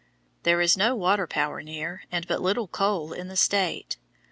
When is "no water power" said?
0.75-1.61